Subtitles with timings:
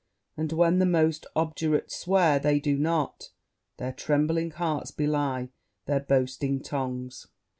[0.35, 3.29] And when the most obdurate swear they do not,
[3.77, 5.49] Their trembling hearts belie
[5.85, 7.27] their boasting tongues!'